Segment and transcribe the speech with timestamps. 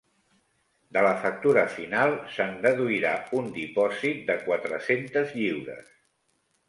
[0.95, 3.11] De la factura final se'n deduirà
[3.41, 5.93] un dipòsit de quatre-centes lliures.